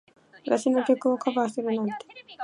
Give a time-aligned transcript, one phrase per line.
[0.47, 1.93] 私の曲をカバーするなんて。